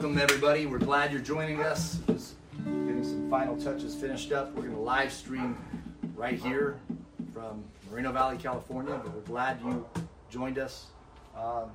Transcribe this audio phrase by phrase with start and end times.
[0.00, 0.64] welcome everybody.
[0.64, 1.98] We're glad you're joining us.
[2.06, 4.50] Just getting some final touches finished up.
[4.54, 5.58] We're going to live stream
[6.16, 6.80] right here
[7.34, 8.98] from Moreno Valley, California.
[9.04, 9.86] But we're glad you
[10.30, 10.86] joined us.
[11.36, 11.70] Um,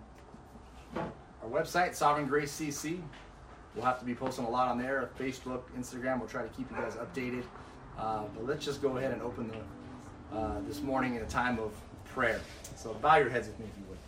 [0.96, 3.00] our website, Sovereign Grace CC.
[3.76, 5.12] We'll have to be posting a lot on there.
[5.20, 6.18] Facebook, Instagram.
[6.18, 7.44] We'll try to keep you guys updated.
[7.96, 9.52] Uh, but let's just go ahead and open
[10.32, 11.74] the uh, this morning in a time of
[12.06, 12.42] prayer.
[12.76, 14.00] So bow your heads with me if you would.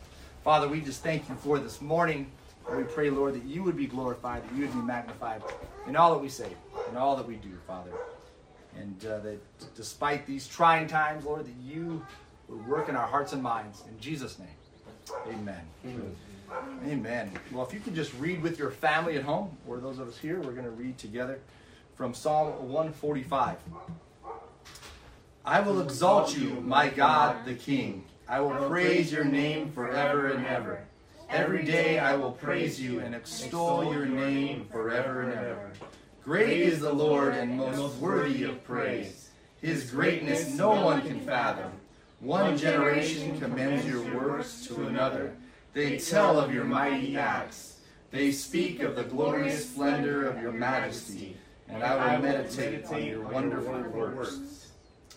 [0.43, 2.31] Father, we just thank you for this morning.
[2.69, 5.41] And we pray, Lord, that you would be glorified, that you would be magnified
[5.87, 6.49] in all that we say,
[6.89, 7.91] in all that we do, Father.
[8.77, 12.05] And uh, that despite these trying times, Lord, that you
[12.47, 13.83] would work in our hearts and minds.
[13.87, 14.47] In Jesus' name,
[15.27, 15.61] amen.
[15.85, 16.15] Amen.
[16.85, 17.31] amen.
[17.51, 20.17] Well, if you could just read with your family at home, or those of us
[20.17, 21.39] here, we're going to read together
[21.95, 23.57] from Psalm 145.
[25.43, 28.03] I will exalt you, my God, the King.
[28.27, 30.86] I will praise your name forever and ever.
[31.29, 35.71] Every day I will praise you and extol your name forever and ever.
[36.23, 39.29] Great is the Lord and most worthy of praise.
[39.61, 41.71] His greatness no one can fathom.
[42.21, 45.33] One generation commends your works to another.
[45.73, 47.81] They tell of your mighty acts.
[48.09, 51.35] They speak of the glorious splendor of your majesty,
[51.67, 54.71] and I will meditate on your wonderful works.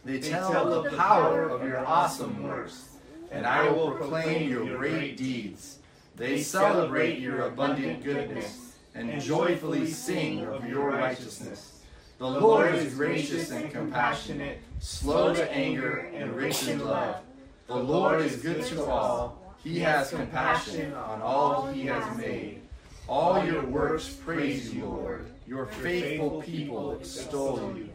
[0.05, 2.89] They tell of the power of your awesome works,
[3.31, 5.79] and I will proclaim your great deeds.
[6.17, 11.81] They celebrate your abundant goodness and joyfully sing of your righteousness.
[12.19, 17.23] The Lord is gracious and compassionate, slow to anger and rich in love.
[17.67, 19.57] The Lord is good to all.
[19.65, 22.61] He has compassion on all he has made.
[23.09, 25.31] All your works praise you, Lord.
[25.47, 27.89] Your faithful people extol you.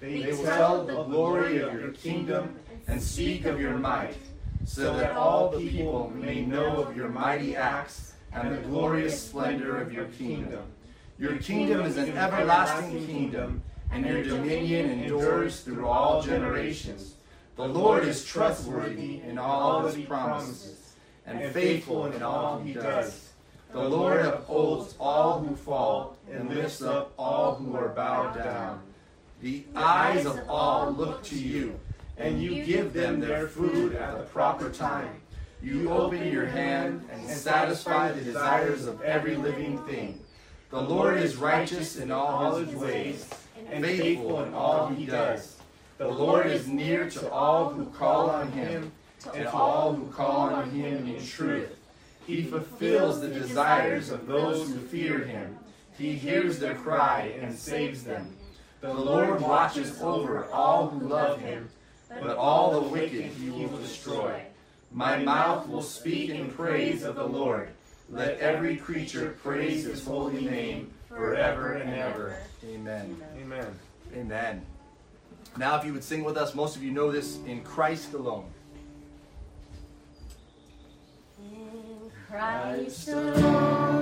[0.00, 2.56] They will tell the glory of your kingdom
[2.86, 4.16] and speak of your might
[4.64, 9.80] so that all the people may know of your mighty acts and the glorious splendor
[9.80, 10.62] of your kingdom.
[11.18, 17.14] Your kingdom is an everlasting kingdom, and your dominion endures through all generations.
[17.56, 20.94] The Lord is trustworthy in all his promises,
[21.26, 23.30] and faithful in all he does.
[23.72, 28.80] The Lord upholds all who fall, and lifts up all who are bowed down.
[29.42, 31.78] The eyes of all look to you
[32.16, 35.20] and you give them their food at the proper time.
[35.62, 40.20] You open your hand and satisfy the desires of every living thing.
[40.70, 43.28] The Lord is righteous in all his ways,
[43.70, 45.56] and faithful in all he does.
[45.98, 48.90] The Lord is near to all who call on him,
[49.34, 51.76] and to all who call on him in truth.
[52.26, 55.58] He fulfills the desires of those who fear him.
[55.96, 58.36] He hears their cry and saves them.
[58.80, 61.68] The Lord watches over all who love him
[62.20, 64.42] but all the wicked he will destroy.
[64.90, 67.70] My mouth will speak in praise of the Lord.
[68.10, 72.36] Let every creature praise his holy name forever and ever.
[72.66, 73.16] Amen.
[73.40, 73.66] Amen.
[74.14, 74.62] Amen.
[75.56, 78.44] Now, if you would sing with us, most of you know this in Christ alone.
[81.40, 84.01] In Christ alone,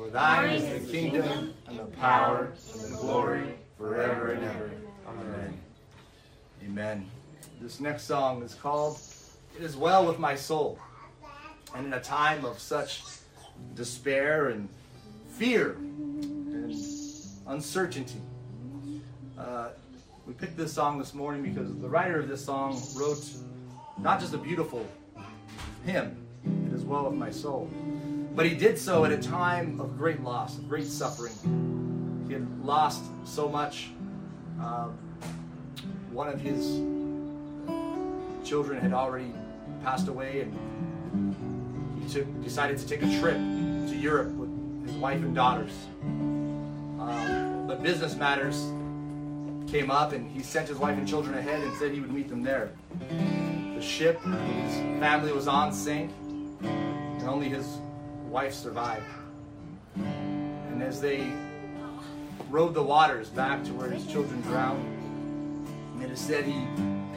[0.00, 4.70] For thine is the kingdom, and the power, and the glory, forever and ever.
[5.06, 5.60] Amen.
[6.64, 7.10] Amen.
[7.60, 8.98] This next song is called
[9.54, 10.78] It Is Well With My Soul.
[11.74, 13.02] And in a time of such
[13.74, 14.70] despair and
[15.32, 16.74] fear and
[17.46, 18.22] uncertainty,
[19.38, 19.68] uh,
[20.26, 23.30] we picked this song this morning because the writer of this song wrote
[23.98, 24.88] not just a beautiful
[25.84, 26.16] hymn,
[26.68, 27.70] It Is Well With My Soul,
[28.34, 32.24] but he did so at a time of great loss, of great suffering.
[32.26, 33.90] He had lost so much.
[34.60, 34.96] Um,
[36.12, 36.80] one of his
[38.44, 39.32] children had already
[39.82, 44.50] passed away, and he took, decided to take a trip to Europe with
[44.86, 45.72] his wife and daughters.
[46.02, 48.56] Um, but business matters
[49.70, 52.28] came up, and he sent his wife and children ahead and said he would meet
[52.28, 52.72] them there.
[53.08, 56.12] The ship his family was on sank,
[56.60, 57.78] and only his
[58.30, 59.04] wife survived.
[59.96, 61.32] And as they
[62.48, 64.96] rode the waters back to where his children drowned,
[66.00, 66.64] it is said he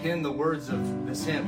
[0.01, 1.46] penned the words of this hymn.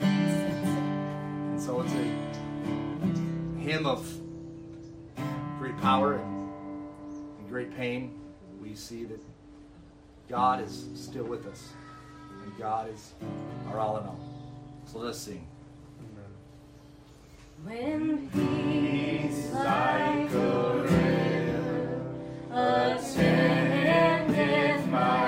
[0.00, 4.04] And so it's a hymn of
[5.58, 6.36] great power and,
[7.48, 8.20] great pain.
[8.60, 9.20] We see that
[10.28, 11.70] God is still with us,
[12.44, 13.14] and God is
[13.70, 14.20] our all in all.
[14.84, 15.46] So let's sing.
[17.64, 22.00] When peace like a river
[22.52, 23.66] attendeth
[24.88, 25.27] my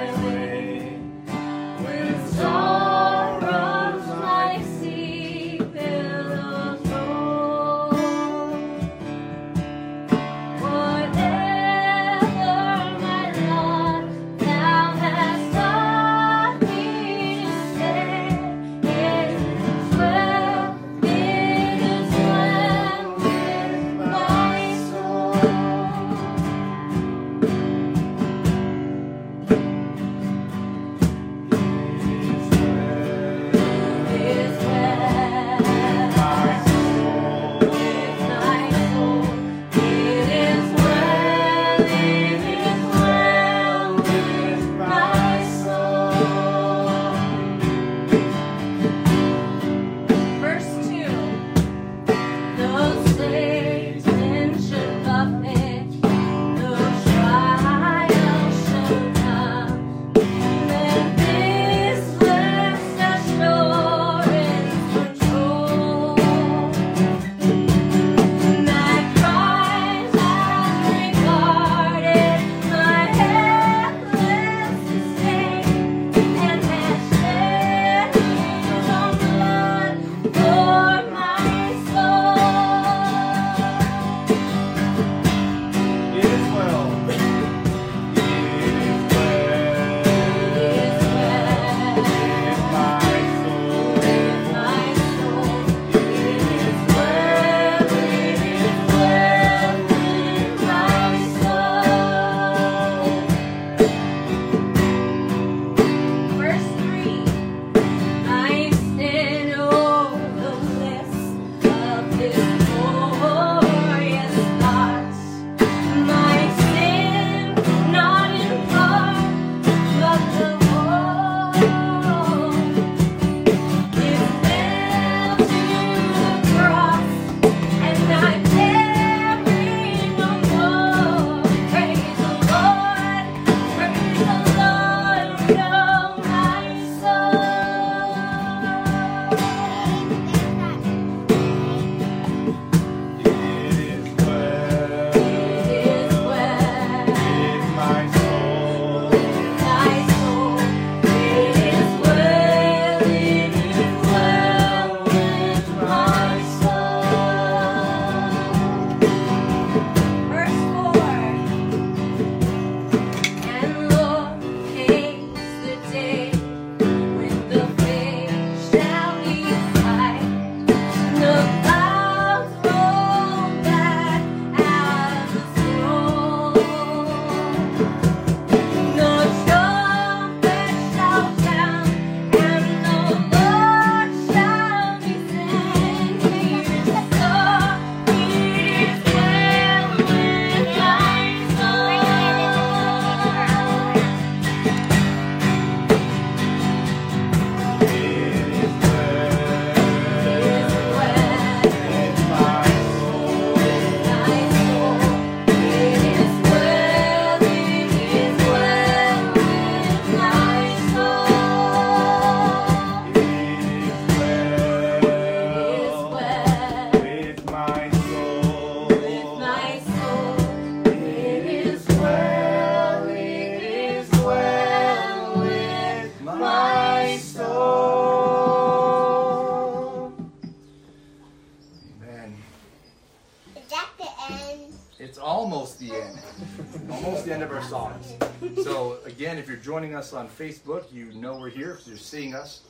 [239.71, 242.63] joining us on Facebook, you know we're here because you're seeing us.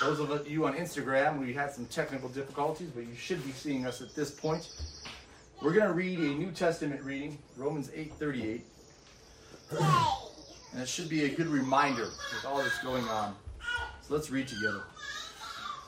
[0.00, 3.88] Those of you on Instagram, we had some technical difficulties, but you should be seeing
[3.88, 4.70] us at this point.
[5.60, 8.60] We're going to read a New Testament reading, Romans 8:38.
[10.72, 13.34] And it should be a good reminder with all that's going on.
[14.02, 14.84] So let's read together.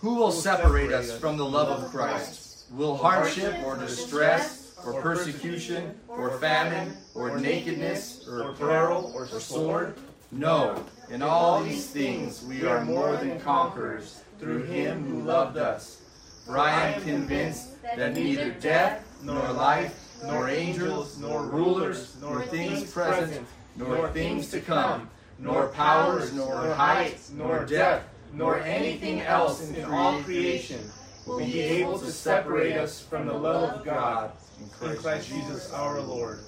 [0.00, 2.72] Who will separate us from the love of Christ?
[2.72, 9.94] Will hardship or distress or persecution or famine or nakedness or peril or sword?
[10.32, 16.02] No, in all these things we are more than conquerors through him who loved us.
[16.44, 22.90] For I am convinced that neither death nor life nor angels nor rulers nor things
[22.90, 29.84] present nor things to come nor powers nor height nor depth nor anything else in
[29.84, 30.80] all creation
[31.26, 36.00] will be able to separate us from the love of God in Christ Jesus our
[36.00, 36.38] Lord.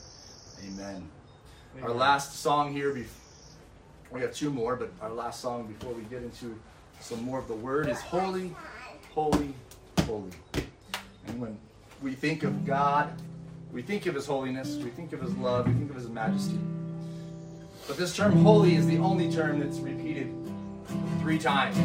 [0.66, 1.08] Amen.
[1.82, 3.06] Our last song here, bef-
[4.10, 6.58] we have two more, but our last song before we get into
[7.00, 8.54] some more of the word is Holy,
[9.10, 9.54] Holy,
[10.00, 10.30] Holy.
[11.26, 11.58] And when
[12.02, 13.12] we think of God,
[13.72, 16.58] we think of His holiness, we think of His love, we think of His majesty.
[17.86, 20.34] But this term holy is the only term that's repeated
[21.20, 21.78] three times.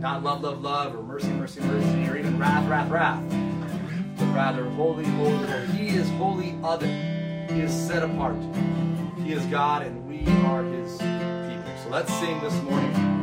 [0.00, 3.22] Not love, love, love, or mercy, mercy, mercy, or even wrath, wrath, wrath.
[4.16, 5.66] But rather holy, holy, holy.
[5.66, 6.86] He is holy other.
[6.86, 8.36] He is set apart.
[9.18, 11.17] He is God and we are his
[11.90, 13.17] let's sing this morning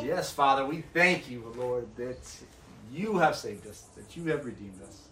[0.03, 2.19] Yes, Father, we thank you, Lord, that
[2.91, 5.09] you have saved us, that you have redeemed us.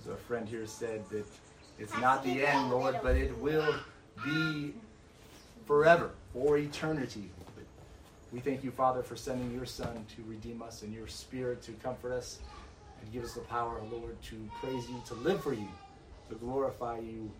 [0.00, 1.26] As our friend here said, that
[1.78, 3.74] it's not the end, Lord, but it will
[4.24, 4.74] be
[5.64, 7.30] forever, for eternity.
[7.54, 7.64] But
[8.32, 11.72] we thank you, Father, for sending your Son to redeem us and your Spirit to
[11.72, 12.40] comfort us
[13.00, 15.68] and give us the power, Lord, to praise you, to live for you,
[16.30, 17.30] to glorify you,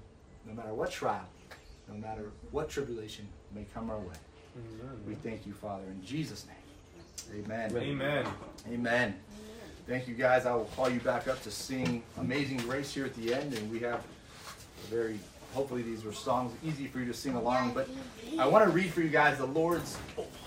[0.47, 1.27] no matter what trial,
[1.89, 4.15] no matter what tribulation may come our way.
[5.07, 7.45] We thank you, Father, in Jesus' name.
[7.45, 7.77] Amen.
[7.77, 8.27] Amen.
[8.71, 9.15] Amen.
[9.87, 10.47] Thank you, guys.
[10.47, 13.71] I will call you back up to sing Amazing Grace here at the end, and
[13.71, 15.19] we have a very,
[15.55, 17.73] hopefully, these were songs easy for you to sing along.
[17.73, 17.89] But
[18.39, 19.97] I want to read for you guys the Lord's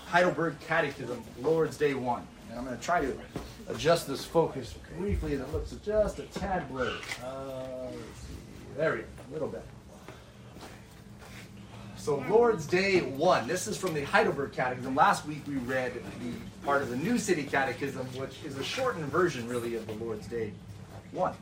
[0.06, 2.26] Heidelberg Catechism, Lord's Day 1.
[2.50, 3.18] And I'm going to try to
[3.68, 6.94] adjust this focus briefly, and it looks just a tad blurry.
[7.24, 7.88] Uh.
[8.76, 9.64] There we go, a little bit.
[12.06, 13.48] So, Lord's Day 1.
[13.48, 14.94] This is from the Heidelberg Catechism.
[14.94, 19.06] Last week we read the part of the New City Catechism, which is a shortened
[19.06, 20.52] version, really, of the Lord's Day
[21.10, 21.34] 1.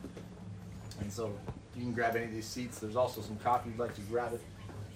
[1.03, 1.31] And so
[1.77, 2.79] you can grab any of these seats.
[2.79, 4.41] There's also some coffee you'd like to grab it.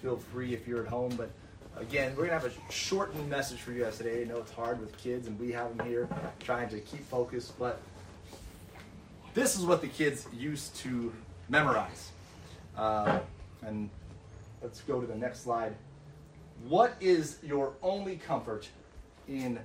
[0.01, 1.13] Feel free if you're at home.
[1.15, 1.29] But
[1.77, 4.23] again, we're going to have a shortened message for you guys today.
[4.23, 7.53] I know it's hard with kids, and we have them here trying to keep focus.
[7.59, 7.79] But
[9.35, 11.13] this is what the kids used to
[11.47, 12.09] memorize.
[12.75, 13.19] Uh,
[13.61, 13.91] and
[14.61, 15.75] let's go to the next slide.
[16.67, 18.67] What is your only comfort
[19.27, 19.59] in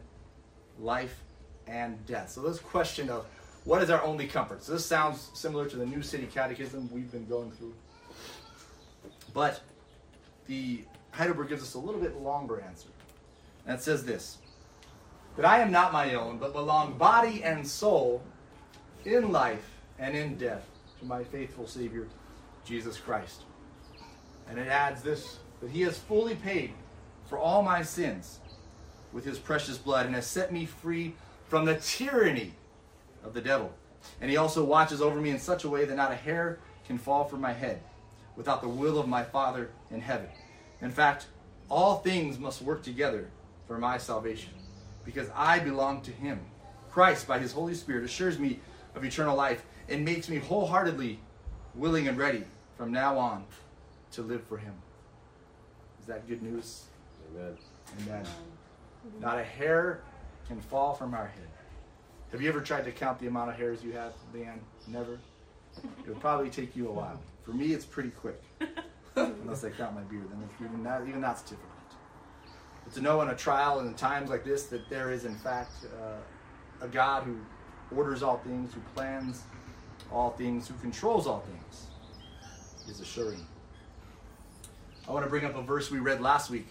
[0.79, 1.21] life
[1.67, 2.31] and death?
[2.31, 3.27] So this question of
[3.65, 4.63] what is our only comfort?
[4.63, 7.75] So this sounds similar to the New City Catechism we've been going through.
[9.33, 9.61] But
[10.47, 12.89] the Heidelberg gives us a little bit longer answer.
[13.67, 14.39] And it says this
[15.37, 18.23] that I am not my own, but belong body and soul
[19.05, 20.65] in life and in death
[21.01, 22.07] to my faithful Savior,
[22.65, 23.43] Jesus Christ.
[24.49, 26.73] And it adds this that he has fully paid
[27.27, 28.41] for all my sins
[29.13, 31.15] with his precious blood and has set me free
[31.49, 32.53] from the tyranny
[33.25, 33.73] of the devil.
[34.21, 36.99] And he also watches over me in such a way that not a hair can
[36.99, 37.81] fall from my head
[38.37, 40.29] without the will of my Father in heaven.
[40.83, 41.27] In fact,
[41.71, 43.31] all things must work together
[43.67, 44.51] for my salvation
[45.05, 46.41] because I belong to him.
[46.91, 48.61] Christ, by his Holy Spirit, assures me
[48.95, 51.19] of eternal life and makes me wholeheartedly
[51.75, 52.45] willing and ready
[52.77, 53.45] from now on
[54.15, 54.75] to live for him.
[56.01, 56.85] Is that good news?
[57.33, 57.57] Amen.
[58.03, 58.27] Amen.
[59.21, 60.03] Not a hair
[60.49, 61.49] can fall from our head.
[62.33, 64.59] Have you ever tried to count the amount of hairs you have, Leanne?
[64.89, 65.19] Never?
[65.77, 67.21] It would probably take you a while.
[67.43, 68.43] For me, it's pretty quick.
[69.17, 71.71] Unless I count my beard, then even, that, even that's difficult.
[72.85, 75.37] But to know in a trial and in times like this that there is, in
[75.37, 75.73] fact,
[76.03, 77.37] uh, a God who
[77.97, 79.43] orders all things, who plans
[80.13, 81.87] all things, who controls all things,
[82.89, 83.47] is assuring.
[85.07, 86.67] I want to bring up a verse we read last week.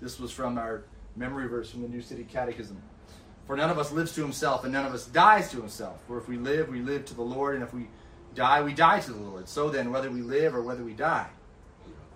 [0.00, 0.84] This was from our
[1.16, 2.80] memory verse from the New City Catechism.
[3.46, 6.02] For none of us lives to himself, and none of us dies to himself.
[6.06, 7.88] For if we live, we live to the Lord, and if we
[8.34, 9.48] die, we die to the Lord.
[9.48, 11.26] So then, whether we live or whether we die,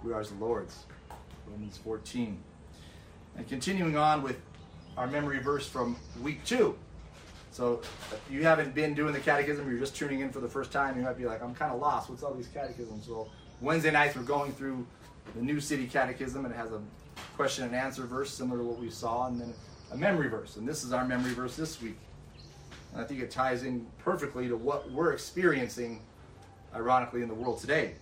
[0.03, 0.85] we are the Lord's.
[1.47, 2.39] Romans 14.
[3.37, 4.41] And continuing on with
[4.97, 6.79] our memory verse from week two.
[7.51, 10.73] So if you haven't been doing the catechism, you're just tuning in for the first
[10.73, 12.09] time, you might be like, I'm kind of lost.
[12.09, 13.07] What's all these catechisms?
[13.07, 13.29] Well,
[13.61, 14.87] Wednesday nights we're going through
[15.35, 16.81] the New City Catechism, and it has a
[17.37, 19.55] question and answer verse similar to what we saw, and then
[19.93, 20.57] a memory verse.
[20.57, 21.99] And this is our memory verse this week.
[22.93, 26.03] And I think it ties in perfectly to what we're experiencing,
[26.75, 27.95] ironically, in the world today.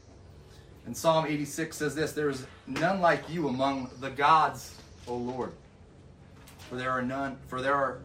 [0.86, 5.52] And Psalm 86 says this There is none like you among the gods, O Lord.
[6.68, 8.00] For there are none, for there are,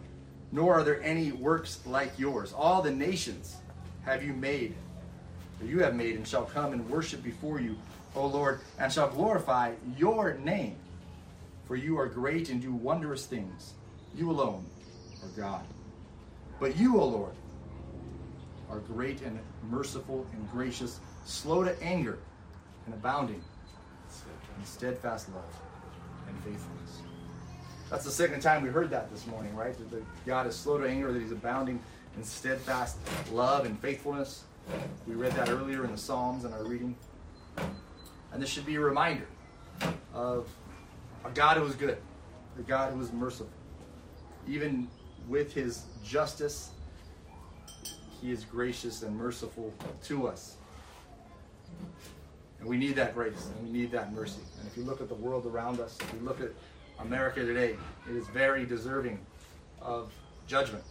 [0.52, 2.54] nor are there any works like yours.
[2.54, 3.58] All the nations
[4.04, 4.76] have you made,
[5.62, 7.76] or you have made, and shall come and worship before you,
[8.16, 10.78] O Lord, and shall glorify your name.
[11.68, 13.74] For you are great and do wondrous things.
[14.16, 14.66] You alone
[15.24, 15.66] are God.
[16.60, 17.34] But you, O Lord,
[18.70, 22.20] are great and merciful and gracious, slow to anger,
[22.86, 23.42] and abounding
[24.60, 25.44] in steadfast love
[26.28, 27.02] and faithfulness.
[27.90, 29.76] That's the second time we heard that this morning, right?
[29.92, 31.80] That God is slow to anger, that He's abounding
[32.18, 32.98] in steadfast
[33.32, 34.44] love and faithfulness.
[35.08, 36.96] We read that earlier in the Psalms in our reading.
[38.36, 39.28] And this should be a reminder
[40.14, 40.50] of
[41.24, 41.98] a God who is good,
[42.60, 43.48] a God who is merciful.
[44.46, 44.90] Even
[45.30, 46.72] with his justice,
[48.22, 50.58] he is gracious and merciful to us.
[52.60, 54.42] And we need that grace and we need that mercy.
[54.60, 56.52] And if you look at the world around us, if you look at
[57.00, 57.78] America today,
[58.10, 59.18] it is very deserving
[59.82, 60.12] of
[60.46, 60.84] judgment.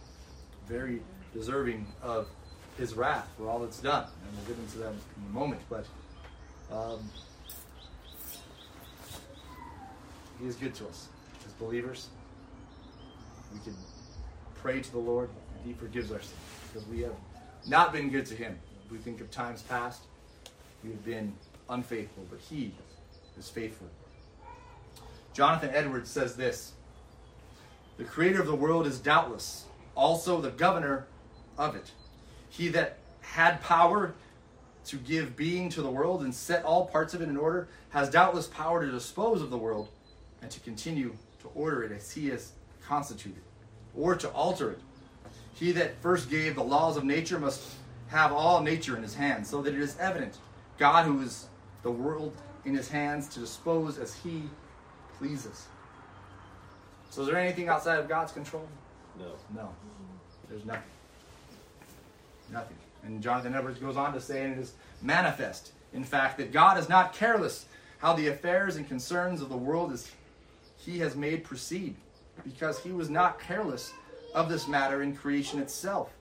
[0.67, 0.99] very
[1.31, 2.27] deserving of
[2.75, 4.05] his wrath for all that's done.
[4.05, 5.61] And we'll get into that in a moment.
[5.69, 5.85] But
[6.71, 7.07] um,
[10.39, 11.07] he is good to us
[11.45, 12.09] as believers.
[13.53, 13.75] We can
[14.55, 16.33] pray to the Lord and he forgives our sins
[16.71, 17.15] because we have
[17.67, 18.57] not been good to him.
[18.85, 20.03] If we think of times past,
[20.83, 21.33] we have been
[21.69, 22.73] unfaithful, but he
[23.37, 23.87] is faithful.
[25.33, 26.73] Jonathan Edwards says this
[27.97, 31.07] The creator of the world is doubtless also the governor
[31.57, 31.91] of it.
[32.49, 34.13] He that had power
[34.85, 38.09] to give being to the world and set all parts of it in order has
[38.09, 39.89] doubtless power to dispose of the world
[40.41, 42.51] and to continue to order it as he has
[42.85, 43.41] constituted,
[43.95, 44.79] or to alter it.
[45.55, 47.75] He that first gave the laws of nature must
[48.09, 50.37] have all nature in his hands, so that it is evident
[50.77, 51.47] God, who is
[51.83, 52.33] the world
[52.65, 54.43] in his hands, to dispose as he
[55.17, 55.67] pleases.
[57.09, 58.67] So, is there anything outside of God's control?
[59.17, 59.31] No.
[59.55, 59.69] No.
[60.49, 60.83] There's nothing.
[62.51, 62.77] Nothing.
[63.03, 66.77] And Jonathan Edwards goes on to say, and it is manifest, in fact, that God
[66.77, 67.65] is not careless
[67.99, 70.11] how the affairs and concerns of the world is
[70.85, 71.95] he has made proceed,
[72.43, 73.93] because he was not careless
[74.33, 76.11] of this matter in creation itself.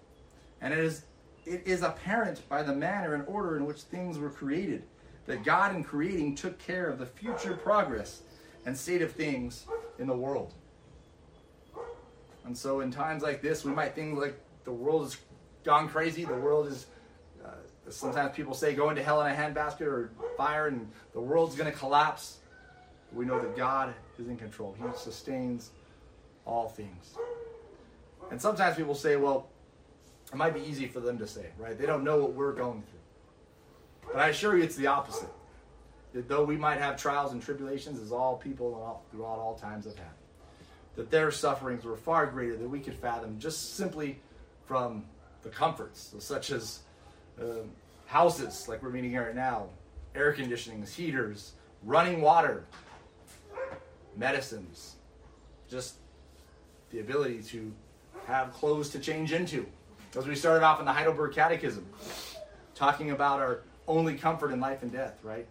[0.60, 1.04] And it is
[1.46, 4.84] it is apparent by the manner and order in which things were created
[5.26, 8.22] that God in creating took care of the future progress
[8.66, 9.66] and state of things
[9.98, 10.54] in the world.
[12.44, 15.16] And so, in times like this, we might think like the world has
[15.64, 16.24] gone crazy.
[16.24, 16.86] The world is,
[17.44, 17.50] uh,
[17.88, 21.70] sometimes people say, go into hell in a handbasket or fire, and the world's going
[21.70, 22.38] to collapse.
[23.14, 25.70] We know that God is in control, He sustains
[26.44, 27.16] all things.
[28.30, 29.48] And sometimes people say, well,
[30.32, 31.78] it might be easy for them to say, right?
[31.78, 34.12] They don't know what we're going through.
[34.12, 35.28] But I assure you, it's the opposite.
[36.12, 39.96] That though we might have trials and tribulations, as all people throughout all times have
[39.96, 40.06] had,
[40.96, 44.20] that their sufferings were far greater than we could fathom just simply
[44.66, 45.04] from
[45.42, 46.80] the comforts, such as
[47.40, 47.70] um,
[48.06, 49.66] houses like we're meeting here right now,
[50.14, 52.64] air conditionings, heaters, running water,
[54.16, 54.96] medicines,
[55.68, 55.94] just
[56.90, 57.72] the ability to
[58.26, 59.66] have clothes to change into.
[60.16, 61.84] As we started off in the Heidelberg Catechism,
[62.74, 65.46] talking about our only comfort in life and death, right?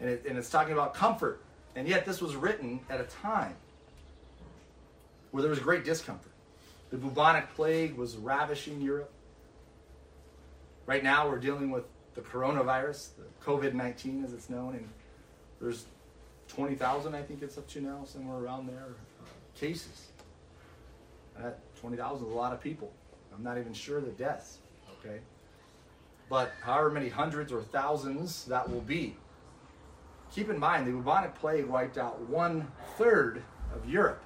[0.00, 1.42] And, it, and it's talking about comfort.
[1.76, 3.54] And yet, this was written at a time
[5.30, 6.32] where there was great discomfort.
[6.90, 9.12] The bubonic plague was ravishing Europe.
[10.86, 11.84] Right now, we're dealing with
[12.14, 14.88] the coronavirus, the COVID 19 as it's known, and
[15.60, 15.84] there's
[16.50, 20.08] 20,000, I think it's up to now, somewhere around there, uh, cases.
[21.38, 22.92] That 20,000 is a lot of people.
[23.34, 24.58] I'm not even sure the deaths,
[24.98, 25.20] okay?
[26.28, 29.16] But however many hundreds or thousands that will be,
[30.32, 33.42] keep in mind the bubonic plague wiped out one third
[33.74, 34.22] of Europe.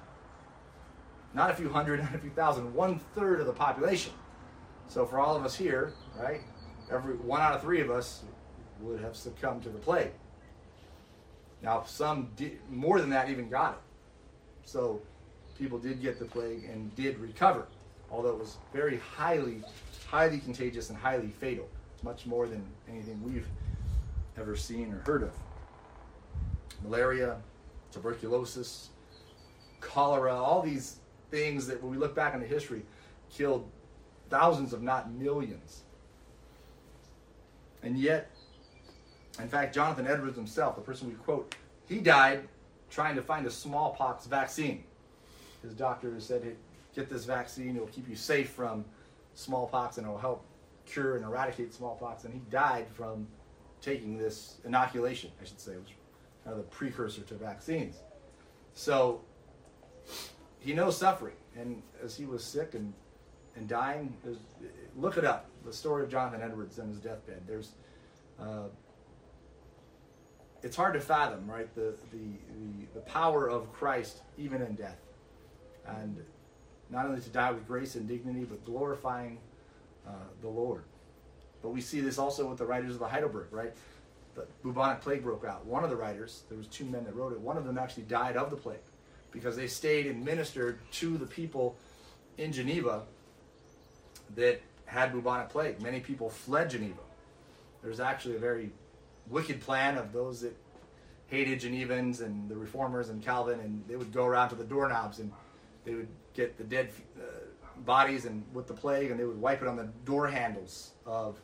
[1.33, 4.13] Not a few hundred, not a few thousand, one third of the population.
[4.87, 6.41] So for all of us here, right,
[6.91, 8.23] every one out of three of us
[8.81, 10.11] would have succumbed to the plague.
[11.65, 14.69] Now some did, more than that even got it.
[14.69, 15.01] So
[15.57, 17.65] people did get the plague and did recover,
[18.11, 19.63] although it was very highly,
[20.07, 21.67] highly contagious and highly fatal,
[22.03, 23.47] much more than anything we've
[24.37, 25.31] ever seen or heard of.
[26.83, 27.37] Malaria,
[27.91, 28.89] tuberculosis,
[29.81, 30.97] cholera, all these
[31.31, 32.83] things that when we look back into history
[33.35, 33.67] killed
[34.29, 35.81] thousands, if not millions.
[37.81, 38.29] And yet,
[39.39, 41.55] in fact, Jonathan Edwards himself, the person we quote,
[41.87, 42.47] he died
[42.89, 44.83] trying to find a smallpox vaccine.
[45.61, 46.53] His doctor said, hey,
[46.95, 48.85] get this vaccine, it'll keep you safe from
[49.33, 50.45] smallpox and it'll help
[50.85, 52.23] cure and eradicate smallpox.
[52.23, 53.27] And he died from
[53.81, 55.95] taking this inoculation, I should say, which was
[56.43, 57.97] kind of the precursor to vaccines.
[58.73, 59.21] So
[60.59, 61.35] he knows suffering.
[61.57, 62.93] And as he was sick and,
[63.55, 64.15] and dying,
[64.95, 67.41] look it up the story of Jonathan Edwards and his deathbed.
[67.47, 67.71] There's
[68.39, 68.65] uh,
[70.65, 71.73] it's hard to fathom, right?
[71.75, 74.97] The, the, the, the power of Christ even in death.
[75.87, 76.17] And
[76.89, 79.37] not only to die with grace and dignity, but glorifying
[80.07, 80.83] uh, the Lord.
[81.61, 83.73] But we see this also with the writers of the Heidelberg, right?
[84.33, 85.63] The bubonic plague broke out.
[85.67, 88.03] One of the writers, there was two men that wrote it, one of them actually
[88.03, 88.79] died of the plague
[89.31, 91.75] because they stayed and ministered to the people
[92.39, 93.03] in Geneva
[94.33, 95.79] that had bubonic plague.
[95.79, 97.01] Many people fled Geneva.
[97.83, 98.71] There's actually a very
[99.29, 100.55] wicked plan of those that
[101.27, 105.19] hated Genevans and the reformers and Calvin, and they would go around to the doorknobs
[105.19, 105.31] and
[105.83, 107.23] they would get the dead uh,
[107.85, 111.39] bodies and with the plague, and they would wipe it on the door handles of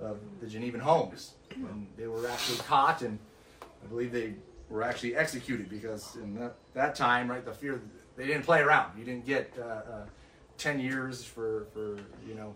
[0.00, 1.34] of the Genevan homes.
[1.54, 3.18] And they were actually caught, and
[3.60, 4.34] I believe they
[4.68, 7.80] were actually executed because in that, that time, right, the fear
[8.16, 8.98] they didn't play around.
[8.98, 10.06] You didn't get uh, uh,
[10.58, 12.54] 10 years for, for you know,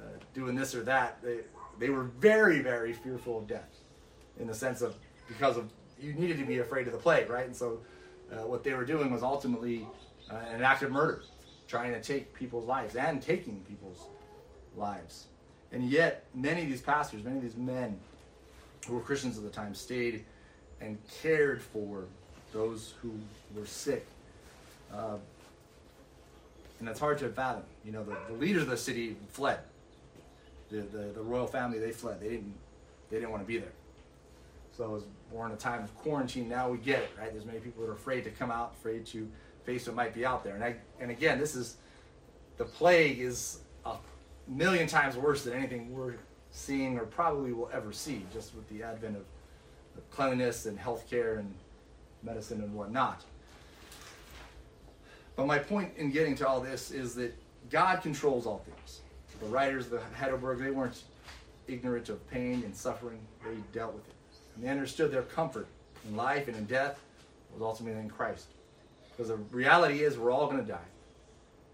[0.00, 1.22] uh, doing this or that.
[1.22, 1.40] They,
[1.78, 3.80] they were very, very fearful of death
[4.38, 4.96] in the sense of
[5.26, 5.70] because of
[6.00, 7.46] you needed to be afraid of the plague, right?
[7.46, 7.80] And so
[8.32, 9.86] uh, what they were doing was ultimately
[10.30, 11.22] uh, an act of murder,
[11.66, 14.06] trying to take people's lives and taking people's
[14.76, 15.26] lives.
[15.72, 17.98] And yet, many of these pastors, many of these men
[18.86, 20.24] who were Christians at the time, stayed
[20.80, 22.04] and cared for
[22.52, 23.12] those who
[23.54, 24.06] were sick.
[24.92, 25.16] Uh,
[26.78, 27.64] and that's hard to fathom.
[27.84, 29.60] You know, the, the leaders of the city fled.
[30.70, 32.20] The, the, the royal family, they fled.
[32.20, 32.54] They didn't,
[33.10, 33.72] they didn't want to be there.
[34.78, 37.32] So as we're in a time of quarantine now, we get it, right?
[37.32, 39.28] There's many people that are afraid to come out, afraid to
[39.64, 40.54] face what might be out there.
[40.54, 41.78] And, I, and again, this is,
[42.58, 43.96] the plague is a
[44.46, 46.14] million times worse than anything we're
[46.52, 49.24] seeing or probably will ever see, just with the advent of,
[49.96, 51.52] of cleanliness and healthcare and
[52.22, 53.24] medicine and whatnot.
[55.34, 57.34] But my point in getting to all this is that
[57.68, 59.00] God controls all things.
[59.40, 61.02] The writers of the Heidelberg, they weren't
[61.66, 63.18] ignorant of pain and suffering.
[63.44, 64.14] They dealt with it.
[64.58, 65.68] And they understood their comfort
[66.08, 66.98] in life and in death
[67.52, 68.48] was ultimately in Christ.
[69.10, 70.78] Because the reality is we're all going to die.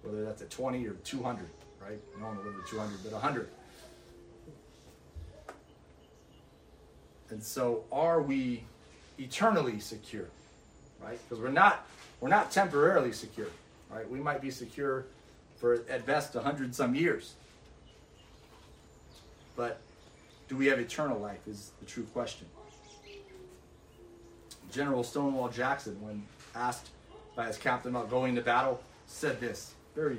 [0.03, 1.47] Whether that's at 20 or 200,
[1.81, 1.99] right?
[2.20, 3.49] No one will live to 200, but 100.
[7.31, 8.64] And so are we
[9.18, 10.29] eternally secure?
[11.03, 11.18] Right?
[11.27, 11.87] Because we're not
[12.20, 13.49] we're not temporarily secure,
[13.90, 14.09] right?
[14.09, 15.07] We might be secure
[15.57, 17.35] for at best hundred some years.
[19.57, 19.81] But
[20.49, 22.47] do we have eternal life is the true question.
[24.74, 26.88] General Stonewall Jackson, when asked
[27.37, 30.18] by his captain about going to battle, said this very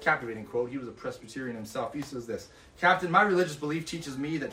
[0.00, 0.70] captivating quote.
[0.70, 1.92] He was a Presbyterian himself.
[1.92, 2.48] He says this
[2.80, 4.52] Captain, my religious belief teaches me that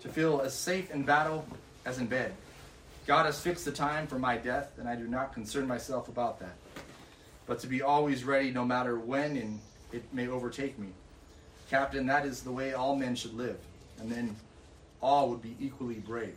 [0.00, 1.46] to feel as safe in battle
[1.84, 2.34] as in bed.
[3.06, 6.40] God has fixed the time for my death, and I do not concern myself about
[6.40, 6.56] that.
[7.46, 9.60] But to be always ready no matter when and
[9.92, 10.88] it may overtake me.
[11.68, 13.58] Captain, that is the way all men should live,
[14.00, 14.36] and then
[15.02, 16.36] all would be equally brave.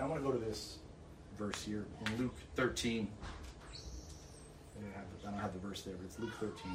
[0.00, 0.78] And I want to go to this
[1.36, 3.06] verse here in Luke 13.
[4.78, 6.72] I don't have the, I don't have the verse there, but it's Luke 13.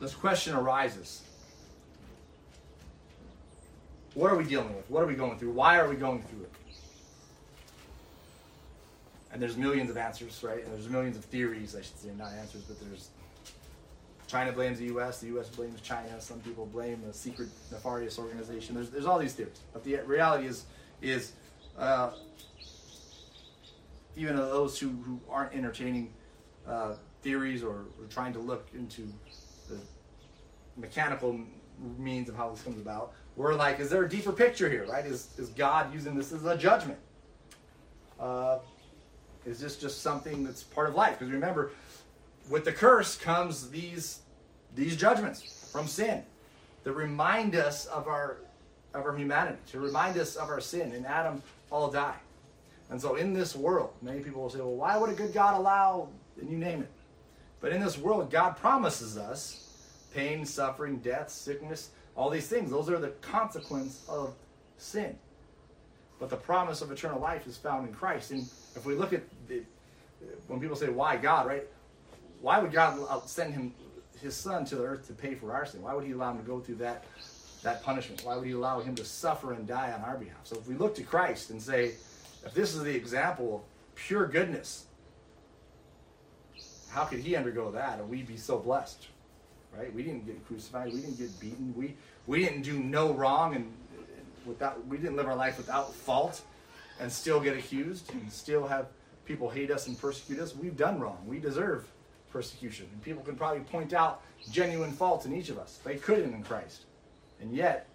[0.00, 1.22] This question arises.
[4.14, 4.90] What are we dealing with?
[4.90, 5.52] What are we going through?
[5.52, 6.52] Why are we going through it?
[9.32, 10.64] And there's millions of answers, right?
[10.64, 13.10] And there's millions of theories, I should say, not answers, but there's
[14.32, 15.50] China blames the U.S., the U.S.
[15.50, 16.18] blames China.
[16.18, 18.74] Some people blame a secret nefarious organization.
[18.74, 20.64] There's, there's all these theories, but the reality is
[21.02, 21.32] is
[21.78, 22.12] uh,
[24.16, 26.14] even those who, who aren't entertaining
[26.66, 29.06] uh, theories or, or trying to look into
[29.68, 29.78] the
[30.78, 31.38] mechanical
[31.98, 35.04] means of how this comes about, we're like, is there a deeper picture here, right?
[35.04, 36.98] Is, is God using this as a judgment?
[38.18, 38.60] Uh,
[39.44, 41.18] is this just something that's part of life?
[41.18, 41.72] Because remember,
[42.48, 44.21] with the curse comes these
[44.74, 46.22] these judgments from sin
[46.84, 48.38] that remind us of our
[48.94, 50.92] of our humanity, to remind us of our sin.
[50.92, 52.16] In Adam, all die.
[52.90, 55.58] And so in this world, many people will say, well, why would a good God
[55.58, 56.08] allow,
[56.38, 56.90] and you name it.
[57.60, 59.70] But in this world, God promises us
[60.12, 62.70] pain, suffering, death, sickness, all these things.
[62.70, 64.34] Those are the consequence of
[64.76, 65.16] sin.
[66.20, 68.30] But the promise of eternal life is found in Christ.
[68.30, 68.42] And
[68.76, 69.62] if we look at the,
[70.48, 71.64] when people say, why God, right?
[72.42, 73.72] Why would God send him,
[74.22, 75.82] his son to the earth to pay for our sin?
[75.82, 77.04] Why would he allow him to go through that,
[77.62, 78.22] that punishment?
[78.24, 80.40] Why would he allow him to suffer and die on our behalf?
[80.44, 81.94] So if we look to Christ and say,
[82.44, 84.86] if this is the example of pure goodness,
[86.90, 89.08] how could he undergo that and we be so blessed?
[89.76, 89.92] Right?
[89.94, 90.92] We didn't get crucified.
[90.92, 91.74] We didn't get beaten.
[91.76, 91.94] We
[92.26, 93.72] we didn't do no wrong and
[94.44, 96.42] without we didn't live our life without fault
[97.00, 98.86] and still get accused and still have
[99.24, 100.54] people hate us and persecute us.
[100.54, 101.18] We've done wrong.
[101.26, 101.86] We deserve
[102.32, 102.86] persecution.
[102.92, 105.78] And people can probably point out genuine faults in each of us.
[105.84, 106.82] They couldn't in Christ.
[107.40, 107.88] And yet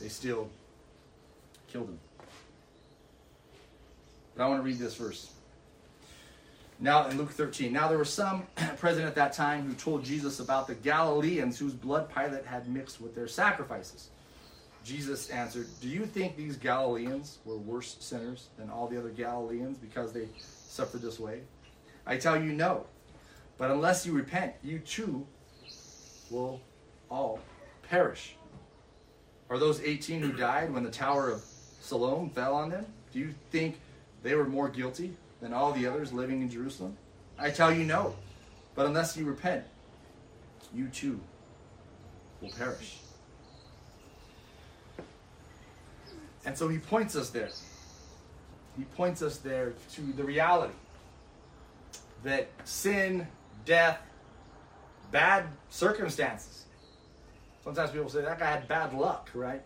[0.00, 0.48] they still
[1.68, 1.98] killed him.
[4.36, 5.32] But I want to read this verse.
[6.82, 8.44] Now, in Luke 13, now there were some
[8.78, 13.00] present at that time who told Jesus about the Galileans whose blood Pilate had mixed
[13.00, 14.08] with their sacrifices.
[14.82, 19.76] Jesus answered, Do you think these Galileans were worse sinners than all the other Galileans
[19.76, 21.40] because they suffered this way?
[22.10, 22.86] I tell you, no.
[23.56, 25.24] But unless you repent, you too
[26.28, 26.60] will
[27.08, 27.38] all
[27.88, 28.34] perish.
[29.48, 31.44] Are those 18 who died when the Tower of
[31.80, 32.84] Siloam fell on them?
[33.12, 33.78] Do you think
[34.24, 36.96] they were more guilty than all the others living in Jerusalem?
[37.38, 38.16] I tell you, no.
[38.74, 39.64] But unless you repent,
[40.74, 41.20] you too
[42.40, 42.98] will perish.
[46.44, 47.50] And so he points us there.
[48.76, 50.74] He points us there to the reality
[52.24, 53.26] that sin,
[53.64, 53.98] death,
[55.10, 56.64] bad circumstances.
[57.64, 59.62] Sometimes people say that guy had bad luck, right?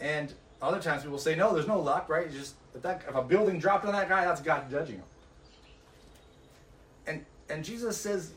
[0.00, 2.26] And other times people say, no, there's no luck, right?
[2.26, 5.04] It's just if, that, if a building dropped on that guy, that's God judging him.
[7.06, 8.32] And and Jesus says,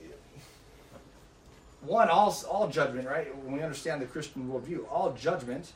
[1.82, 3.36] one, all all judgment, right?
[3.44, 5.74] When we understand the Christian worldview, all judgment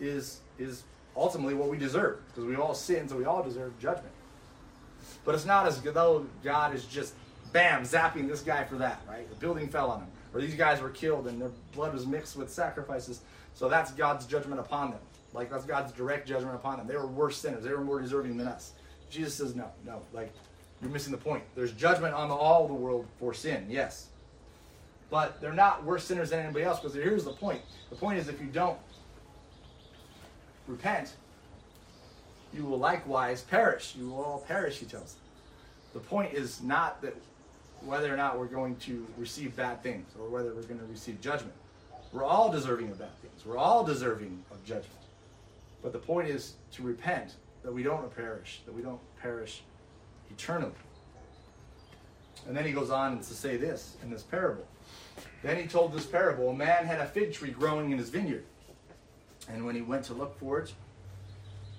[0.00, 0.84] is is
[1.16, 4.13] ultimately what we deserve because we all sin, so we all deserve judgment.
[5.24, 7.14] But it's not as though God is just
[7.52, 9.28] bam zapping this guy for that, right?
[9.28, 12.36] The building fell on him, or these guys were killed and their blood was mixed
[12.36, 13.20] with sacrifices,
[13.54, 15.00] so that's God's judgment upon them.
[15.32, 16.86] Like that's God's direct judgment upon them.
[16.86, 17.64] They were worse sinners.
[17.64, 18.72] They were more deserving than us.
[19.10, 20.32] Jesus says, no, no, like
[20.82, 21.44] you're missing the point.
[21.54, 24.08] There's judgment on all the world for sin, yes.
[25.10, 27.62] But they're not worse sinners than anybody else because here's the point.
[27.90, 28.78] The point is if you don't
[30.66, 31.14] repent,
[32.54, 33.94] you will likewise perish.
[33.98, 35.22] You will all perish, he tells them.
[35.92, 37.14] The point is not that
[37.82, 41.20] whether or not we're going to receive bad things or whether we're going to receive
[41.20, 41.54] judgment.
[42.12, 43.44] We're all deserving of bad things.
[43.44, 45.00] We're all deserving of judgment.
[45.82, 49.62] But the point is to repent, that we don't perish, that we don't perish
[50.30, 50.72] eternally.
[52.46, 54.66] And then he goes on to say this in this parable.
[55.42, 58.44] Then he told this parable A man had a fig tree growing in his vineyard.
[59.48, 60.72] And when he went to look for it,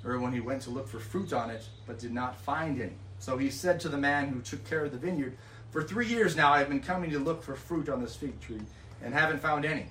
[0.05, 2.93] or when he went to look for fruit on it, but did not find any.
[3.17, 5.37] So he said to the man who took care of the vineyard,
[5.71, 8.39] For three years now I have been coming to look for fruit on this fig
[8.39, 8.61] tree,
[9.03, 9.87] and haven't found any.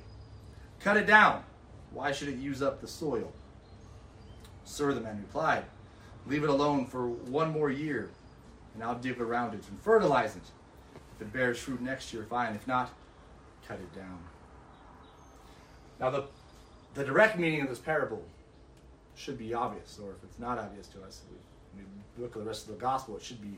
[0.81, 1.43] Cut it down.
[1.93, 3.33] Why should it use up the soil?
[4.65, 5.65] Sir, the man replied,
[6.27, 8.11] Leave it alone for one more year,
[8.75, 10.43] and I'll dig around it and fertilize it.
[11.17, 12.55] If it bears fruit next year, fine.
[12.55, 12.91] If not,
[13.69, 14.19] cut it down.
[16.01, 16.25] Now, the,
[16.95, 18.25] the direct meaning of this parable
[19.17, 21.23] should be obvious, or if it's not obvious to us,
[21.77, 23.57] we, we look at the rest of the gospel, it should be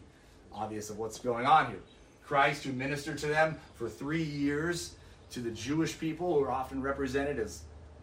[0.52, 1.80] obvious of what's going on here.
[2.24, 4.96] Christ, who ministered to them for three years,
[5.30, 7.62] to the Jewish people, who are often represented as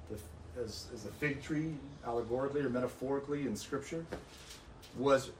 [0.10, 0.18] the,
[0.62, 1.74] as, as a fig tree,
[2.06, 4.06] allegorically or metaphorically in Scripture,
[4.98, 5.32] was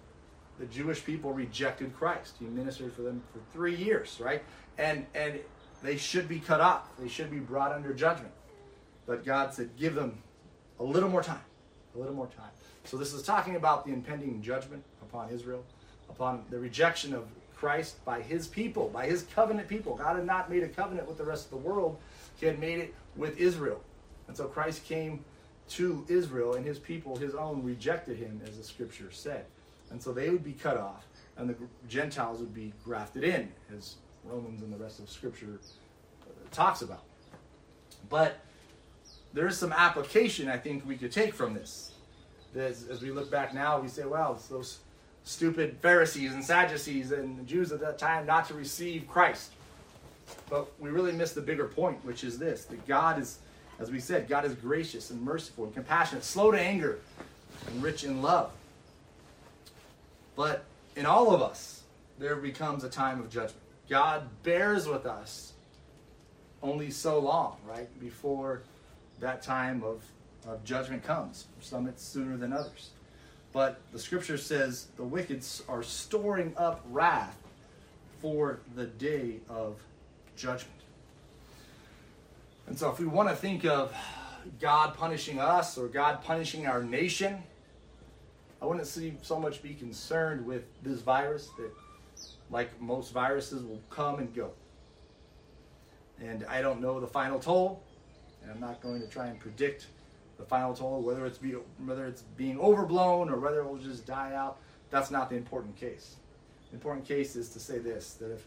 [0.60, 2.36] the Jewish people rejected Christ.
[2.40, 4.44] He ministered for them for three years, right?
[4.78, 5.40] And and
[5.82, 6.90] they should be cut off.
[6.98, 8.34] They should be brought under judgment.
[9.06, 10.18] But God said, give them
[10.80, 11.42] a little more time.
[11.96, 12.50] A little more time.
[12.86, 15.64] So this is talking about the impending judgment upon Israel,
[16.10, 17.26] upon the rejection of
[17.56, 19.96] Christ by his people, by his covenant people.
[19.96, 21.98] God had not made a covenant with the rest of the world.
[22.36, 23.82] He had made it with Israel.
[24.28, 25.24] And so Christ came
[25.70, 29.46] to Israel, and his people, his own, rejected him, as the scripture said.
[29.92, 31.06] And so they would be cut off,
[31.38, 31.56] and the
[31.88, 35.60] Gentiles would be grafted in, as Romans and the rest of scripture
[36.22, 37.04] uh, talks about.
[38.10, 38.40] But
[39.34, 41.92] there is some application I think we could take from this.
[42.56, 44.80] As, as we look back now, we say, well, it's those
[45.24, 49.52] stupid Pharisees and Sadducees and the Jews at that time not to receive Christ.
[50.50, 53.40] But we really miss the bigger point, which is this that God is,
[53.80, 57.00] as we said, God is gracious and merciful and compassionate, slow to anger,
[57.68, 58.52] and rich in love.
[60.36, 60.64] But
[60.96, 61.84] in all of us,
[62.20, 63.62] there becomes a time of judgment.
[63.90, 65.54] God bears with us
[66.62, 67.88] only so long, right?
[68.00, 68.62] Before
[69.20, 70.04] that time of,
[70.48, 71.46] of judgment comes.
[71.62, 72.92] Some, it's sooner than others.
[73.52, 77.38] But the scripture says the wicked are storing up wrath
[78.20, 79.80] for the day of
[80.36, 80.72] judgment.
[82.66, 83.94] And so, if we want to think of
[84.60, 87.44] God punishing us or God punishing our nation,
[88.62, 91.72] I wouldn't see so much be concerned with this virus that,
[92.50, 94.52] like most viruses, will come and go.
[96.22, 97.84] And I don't know the final toll,
[98.44, 99.88] and I'm not going to try and predict
[100.38, 101.52] the final toll, whether it's be,
[101.86, 104.58] whether it's being overblown or whether it will just die out.
[104.90, 106.18] That's not the important case.
[106.70, 108.46] The important case is to say this: that if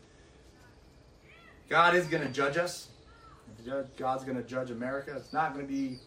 [1.69, 2.89] God is going to judge us,
[3.65, 5.99] if God's going to judge America, it's not going to be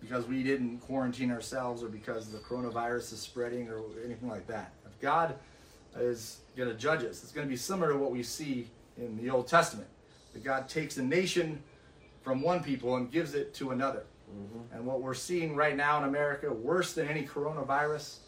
[0.00, 4.72] because we didn't quarantine ourselves or because the coronavirus is spreading or anything like that.
[4.86, 5.34] If God
[5.96, 9.16] is going to judge us, it's going to be similar to what we see in
[9.22, 9.88] the Old Testament.
[10.32, 11.62] That God takes a nation
[12.22, 14.04] from one people and gives it to another.
[14.30, 14.76] Mm-hmm.
[14.76, 18.18] And what we're seeing right now in America, worse than any coronavirus,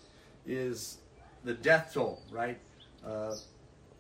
[0.47, 0.99] is
[1.45, 2.59] the death toll, right?
[3.07, 3.37] Uh,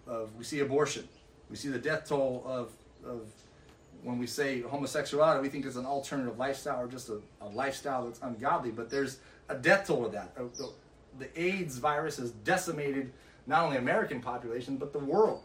[0.07, 1.09] of, we see abortion.
[1.51, 2.73] We see the death toll of,
[3.05, 3.27] of
[4.03, 8.07] when we say homosexuality, we think it's an alternative lifestyle or just a, a lifestyle
[8.07, 10.35] that's ungodly, but there's a death toll of that.
[10.35, 10.71] The,
[11.19, 13.13] the, AIDS virus has decimated
[13.47, 15.43] not only American population, but the world,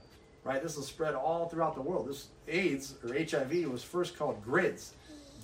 [0.48, 0.64] right?
[0.64, 2.08] This will spread all throughout the world.
[2.08, 4.94] This AIDS, or HIV, was first called GRIDS,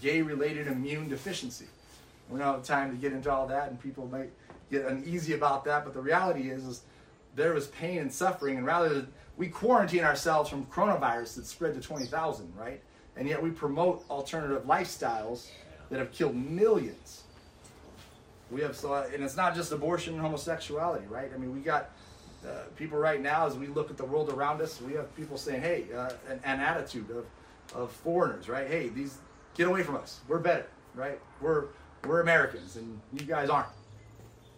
[0.02, 1.68] gay-related immune deficiency.
[2.30, 4.32] We don't have time to get into all that, and people might
[4.72, 5.84] get uneasy about that.
[5.84, 6.82] But the reality is, is
[7.36, 11.74] there was pain and suffering, and rather than we quarantine ourselves from coronavirus that spread
[11.74, 12.82] to 20,000, right?
[13.18, 15.50] And yet we promote alternative lifestyles
[15.90, 17.24] that have killed millions.
[18.50, 21.30] We have so, and it's not just abortion and homosexuality, right?
[21.34, 21.92] I mean, we got
[22.46, 24.82] uh, people right now as we look at the world around us.
[24.82, 27.26] We have people saying, "Hey," uh, an, an attitude of
[27.74, 28.68] of foreigners, right?
[28.68, 29.18] Hey, these
[29.56, 30.20] get away from us.
[30.28, 31.20] We're better, right?
[31.42, 31.66] We're
[32.06, 33.70] we're Americans, and you guys aren't.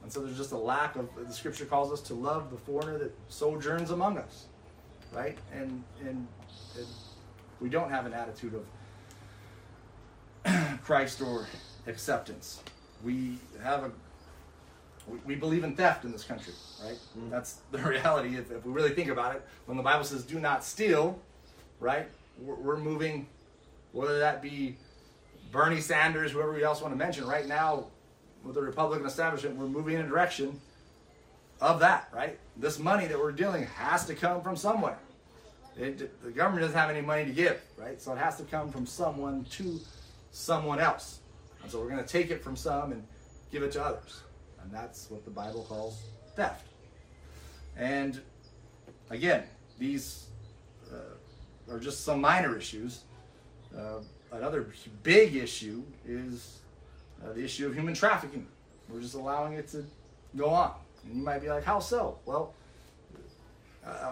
[0.03, 2.97] And so there's just a lack of the Scripture calls us to love the foreigner
[2.99, 4.45] that sojourns among us,
[5.13, 5.38] right?
[5.53, 6.27] And and,
[6.77, 6.88] and
[7.59, 8.53] we don't have an attitude
[10.45, 11.47] of Christ or
[11.88, 12.61] acceptance.
[13.03, 13.91] We have a
[15.07, 16.53] we, we believe in theft in this country,
[16.83, 16.93] right?
[17.17, 17.29] Mm-hmm.
[17.29, 18.37] That's the reality.
[18.37, 21.19] If, if we really think about it, when the Bible says "do not steal,"
[21.79, 22.07] right?
[22.39, 23.27] We're, we're moving,
[23.91, 24.77] whether that be
[25.51, 27.25] Bernie Sanders, whoever we else want to mention.
[27.25, 27.87] Right now,
[28.43, 30.59] with the Republican establishment, we're moving in a direction
[31.61, 32.37] of that, right?
[32.57, 34.97] This money that we're dealing has to come from somewhere.
[35.77, 38.01] It, the government doesn't have any money to give, right?
[38.01, 39.79] So it has to come from someone to
[40.31, 41.19] someone else.
[41.63, 43.05] And so we're going to take it from some and
[43.51, 44.21] give it to others.
[44.66, 46.01] And that's what the Bible calls
[46.36, 46.66] theft.
[47.78, 48.20] And
[49.11, 49.43] again,
[49.78, 50.26] these
[50.91, 53.01] uh, are just some minor issues.
[53.78, 53.99] Uh,
[54.32, 54.68] another
[55.03, 56.59] big issue is
[57.24, 58.47] uh, the issue of human trafficking.
[58.89, 59.86] We're just allowing it to
[60.36, 60.74] go on.
[61.05, 62.18] And you might be like, how so?
[62.26, 62.53] Well,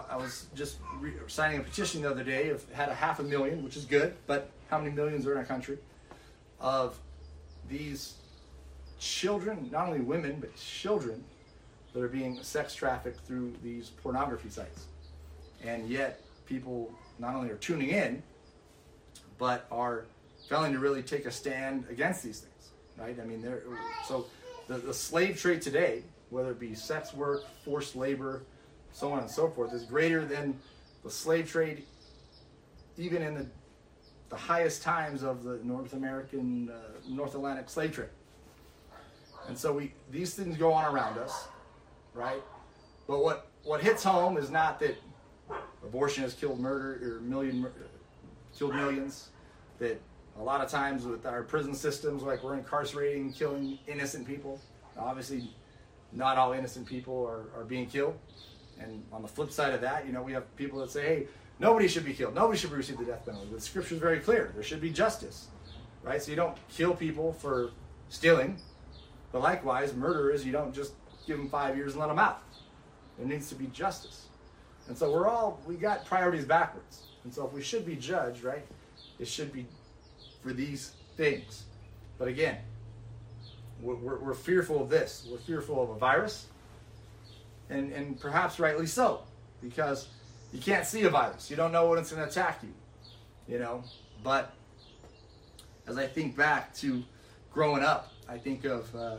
[0.08, 2.50] I was just re- signing a petition the other day.
[2.50, 5.38] Of, had a half a million, which is good, but how many millions are in
[5.38, 5.78] our country?
[6.60, 6.96] Of
[7.68, 8.14] these
[9.04, 11.22] children, not only women, but children
[11.92, 14.86] that are being sex trafficked through these pornography sites.
[15.62, 18.22] And yet, people not only are tuning in,
[19.38, 20.06] but are
[20.48, 23.16] failing to really take a stand against these things, right?
[23.20, 23.62] I mean, they're,
[24.06, 24.26] so
[24.68, 28.42] the, the slave trade today, whether it be sex work, forced labor,
[28.92, 30.58] so on and so forth, is greater than
[31.02, 31.84] the slave trade
[32.96, 33.46] even in the,
[34.28, 36.74] the highest times of the North American, uh,
[37.08, 38.08] North Atlantic slave trade.
[39.48, 41.48] And so we these things go on around us,
[42.14, 42.42] right?
[43.06, 44.96] But what what hits home is not that
[45.82, 47.68] abortion has killed murder or million uh,
[48.56, 49.28] killed millions.
[49.78, 50.00] That
[50.38, 54.60] a lot of times with our prison systems, like we're incarcerating, killing innocent people.
[54.98, 55.50] Obviously,
[56.12, 58.16] not all innocent people are, are being killed.
[58.80, 61.26] And on the flip side of that, you know, we have people that say, hey,
[61.58, 62.34] nobody should be killed.
[62.34, 63.48] Nobody should receive the death penalty.
[63.52, 64.50] The scripture is very clear.
[64.54, 65.48] There should be justice,
[66.02, 66.20] right?
[66.22, 67.70] So you don't kill people for
[68.08, 68.58] stealing.
[69.34, 70.92] But likewise, murderers, you don't just
[71.26, 72.40] give them five years and let them out.
[73.18, 74.28] There needs to be justice.
[74.86, 77.02] And so we're all, we got priorities backwards.
[77.24, 78.64] And so if we should be judged, right,
[79.18, 79.66] it should be
[80.40, 81.64] for these things.
[82.16, 82.58] But again,
[83.80, 85.26] we're, we're, we're fearful of this.
[85.28, 86.46] We're fearful of a virus.
[87.70, 89.22] And, and perhaps rightly so,
[89.60, 90.06] because
[90.52, 91.50] you can't see a virus.
[91.50, 92.72] You don't know when it's going to attack you,
[93.52, 93.82] you know.
[94.22, 94.54] But
[95.88, 97.02] as I think back to
[97.50, 99.16] growing up, I think of uh,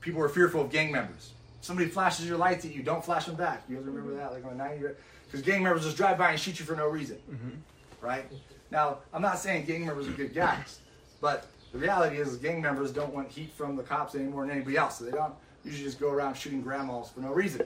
[0.00, 1.32] people are fearful of gang members.
[1.60, 3.62] Somebody flashes your lights at you, don't flash them back.
[3.68, 4.32] You guys remember that?
[4.32, 4.84] Like on a 90
[5.26, 7.18] Because gang members just drive by and shoot you for no reason.
[8.00, 8.24] Right?
[8.70, 10.80] Now, I'm not saying gang members are good guys,
[11.20, 14.42] but the reality is, is gang members don't want heat from the cops any more
[14.42, 14.98] than anybody else.
[14.98, 17.64] So they don't usually just go around shooting grandmas for no reason.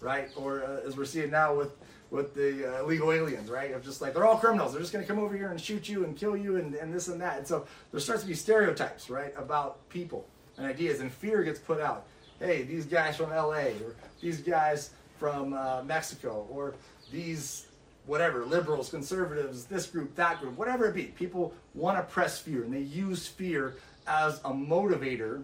[0.00, 0.28] Right?
[0.36, 1.72] Or uh, as we're seeing now with
[2.10, 3.72] with the uh, illegal aliens, right?
[3.72, 4.72] Of just like they're all criminals.
[4.72, 6.94] They're just going to come over here and shoot you and kill you and, and
[6.94, 7.38] this and that.
[7.38, 10.26] And so there starts to be stereotypes, right, about people
[10.56, 12.06] and ideas, and fear gets put out.
[12.38, 13.72] Hey, these guys from L.A.
[13.82, 16.74] or these guys from uh, Mexico or
[17.10, 17.66] these
[18.06, 21.04] whatever liberals, conservatives, this group, that group, whatever it be.
[21.04, 23.74] People want to press fear, and they use fear
[24.06, 25.42] as a motivator,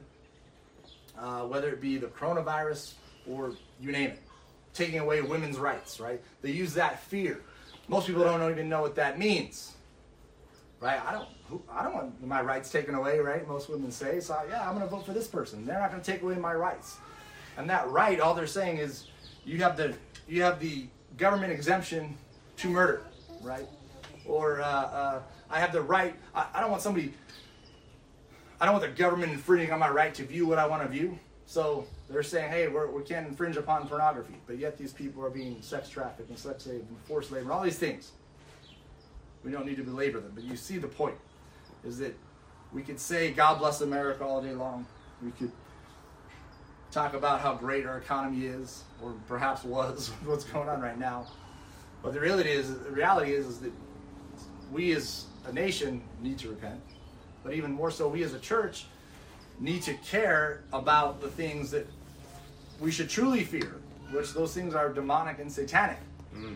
[1.19, 2.93] uh, whether it be the coronavirus
[3.29, 4.23] or you name it
[4.75, 6.20] taking away women's rights, right?
[6.41, 7.41] They use that fear.
[7.89, 9.73] Most people don't even know what that means,
[10.81, 11.01] right?
[11.05, 13.47] I don't, who, I don't want my rights taken away, right?
[13.47, 15.66] Most women say, so yeah, I'm going to vote for this person.
[15.66, 16.97] They're not going to take away my rights,
[17.57, 19.09] and that right, all they're saying is,
[19.45, 19.95] you have the,
[20.29, 22.16] you have the government exemption
[22.59, 23.03] to murder,
[23.43, 23.66] right?
[24.25, 26.14] Or uh, uh, I have the right.
[26.35, 27.12] I, I don't want somebody.
[28.61, 30.89] I don't want the government infringing on my right to view what I want to
[30.89, 31.18] view.
[31.47, 35.31] So they're saying, hey, we're, we can't infringe upon pornography, but yet these people are
[35.31, 38.13] being sex trafficked and sex slave and forced labor, and all these things.
[39.45, 41.17] We don't need to belabor them, but you see the point
[41.85, 42.17] is that
[42.73, 44.87] we could say God bless America all day long.
[45.23, 45.53] We could
[46.91, 51.27] talk about how great our economy is, or perhaps was what's going on right now.
[52.03, 53.73] But the reality is, the reality is, is that
[54.73, 56.81] we as a nation need to repent.
[57.43, 58.87] But even more so, we as a church
[59.59, 61.87] need to care about the things that
[62.83, 63.76] we should truly fear,
[64.11, 65.99] which those things are demonic and satanic.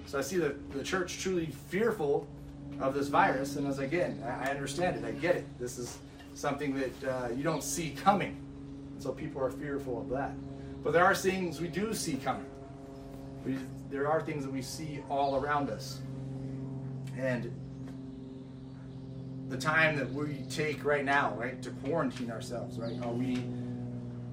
[0.07, 2.27] So I see the, the church truly fearful
[2.81, 5.47] of this virus, and as again, I I understand it, I get it.
[5.59, 5.99] This is
[6.35, 8.37] something that uh, you don't see coming,
[8.93, 10.33] and so people are fearful of that.
[10.83, 12.47] But there are things we do see coming.
[13.45, 13.59] We,
[13.91, 16.01] there are things that we see all around us,
[17.17, 17.53] and
[19.49, 22.99] the time that we take right now, right, to quarantine ourselves, right?
[23.03, 23.45] Are we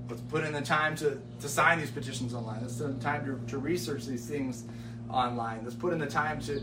[0.10, 2.62] let's put in the time to, to sign these petitions online.
[2.62, 4.66] Let's put in the time to, to research these things
[5.10, 5.62] online.
[5.64, 6.62] Let's put in the time to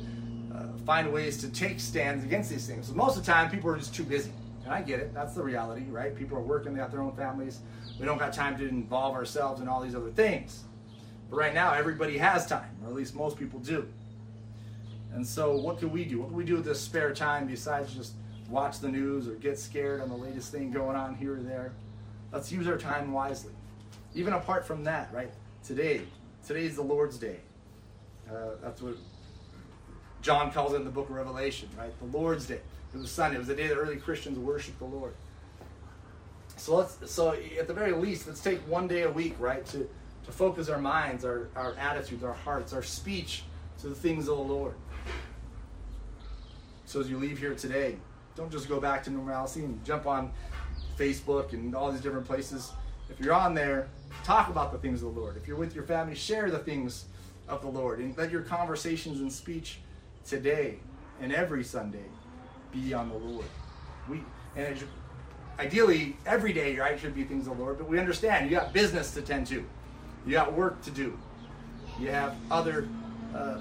[0.55, 2.89] uh, find ways to take stands against these things.
[2.89, 4.33] So most of the time, people are just too busy.
[4.65, 5.15] And I get it.
[5.15, 6.15] That's the reality, right?
[6.15, 7.61] People are working, they got their own families.
[7.99, 10.65] We don't got time to involve ourselves in all these other things.
[11.31, 13.89] But right now, everybody has time, or at least most people do.
[15.13, 16.21] And so, what can we do?
[16.21, 18.15] What can we do with this spare time besides just
[18.49, 21.73] watch the news or get scared on the latest thing going on here or there?
[22.33, 23.53] Let's use our time wisely.
[24.15, 25.31] Even apart from that, right?
[25.65, 26.03] Today,
[26.47, 27.39] today is the Lord's Day.
[28.31, 28.97] Uh, that's what
[30.23, 31.93] John calls it in the book of Revelation, right?
[31.99, 32.61] The Lord's Day.
[32.95, 33.37] It was Sunday.
[33.37, 35.15] It was the day that early Christians worshiped the Lord.
[36.57, 39.89] So let's so at the very least, let's take one day a week, right, to,
[40.25, 43.45] to focus our minds, our, our attitudes, our hearts, our speech
[43.81, 44.75] to the things of the Lord.
[46.85, 47.97] So as you leave here today,
[48.37, 50.33] don't just go back to normalcy and jump on
[50.99, 52.73] Facebook and all these different places.
[53.09, 53.89] If you're on there,
[54.25, 55.37] talk about the things of the Lord.
[55.37, 57.07] If you're with your family, share the things
[57.49, 57.99] of the Lord.
[57.99, 59.81] And let your conversations and speech
[60.25, 60.79] today
[61.21, 62.05] and every Sunday
[62.73, 63.47] be on the Lord.
[64.09, 64.23] We
[64.57, 64.83] and
[65.59, 67.79] ideally every day, right, should be things of the Lord.
[67.79, 69.65] But we understand you got business to tend to,
[70.27, 71.19] you got work to do,
[71.99, 72.89] you have other
[73.35, 73.61] uh,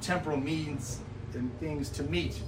[0.00, 1.00] temporal means
[1.34, 2.40] and things to meet.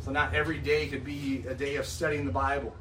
[0.00, 2.74] So not every day could be a day of studying the Bible.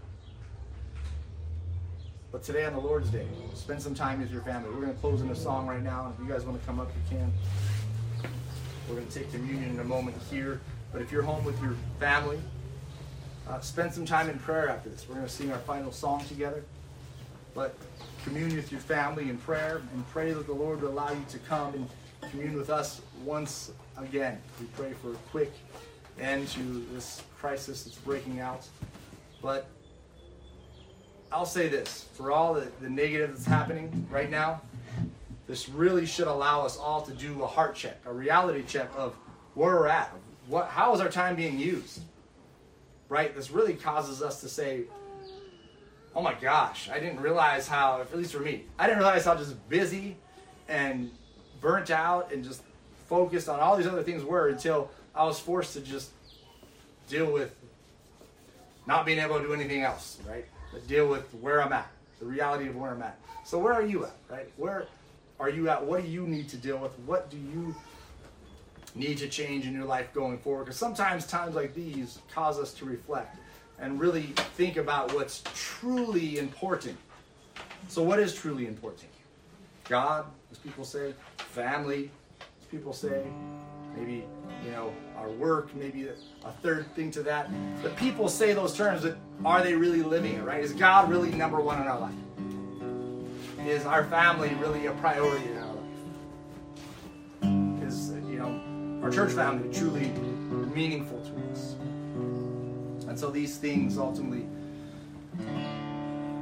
[2.34, 4.68] But today on the Lord's Day, spend some time with your family.
[4.72, 6.12] We're going to close in a song right now.
[6.12, 7.32] If you guys want to come up, you can.
[8.90, 10.60] We're going to take communion in a moment here.
[10.92, 12.40] But if you're home with your family,
[13.48, 15.08] uh, spend some time in prayer after this.
[15.08, 16.64] We're going to sing our final song together.
[17.54, 17.76] But
[18.24, 21.38] commune with your family in prayer and pray that the Lord will allow you to
[21.38, 24.42] come and commune with us once again.
[24.60, 25.54] We pray for a quick
[26.20, 28.68] end to this crisis that's breaking out.
[29.40, 29.68] But
[31.34, 34.62] I'll say this for all the, the negative that's happening right now,
[35.48, 39.16] this really should allow us all to do a heart check, a reality check of
[39.56, 40.14] where we're at.
[40.48, 42.02] What, how is our time being used?
[43.10, 43.36] Right?
[43.36, 44.84] This really causes us to say,
[46.16, 49.36] oh my gosh, I didn't realize how, at least for me, I didn't realize how
[49.36, 50.16] just busy
[50.70, 51.10] and
[51.62, 52.62] burnt out and just
[53.10, 56.12] focused on all these other things were until I was forced to just
[57.10, 57.56] deal with
[58.86, 60.46] not being able to do anything else, right?
[60.74, 63.18] But deal with where I'm at, the reality of where I'm at.
[63.46, 64.52] So where are you at, right?
[64.58, 64.88] Where
[65.40, 65.86] are you at?
[65.86, 66.92] What do you need to deal with?
[67.06, 67.76] What do you
[68.96, 70.66] need to change in your life going forward?
[70.66, 73.38] Because sometimes times like these cause us to reflect
[73.80, 76.98] and really think about what's truly important.
[77.88, 79.10] So what is truly important?
[79.86, 82.10] God, as people say, family,
[82.74, 83.24] people say,
[83.96, 84.26] maybe
[84.66, 87.52] you know our work, maybe a third thing to that.
[87.84, 89.16] But people say those terms, but
[89.46, 90.44] are they really living it?
[90.44, 90.64] Right?
[90.64, 92.16] Is God really number one in our life?
[93.68, 95.84] Is our family really a priority in our life?
[97.88, 100.08] Is you know our church family truly
[100.74, 101.76] meaningful to us?
[103.08, 104.48] And so these things ultimately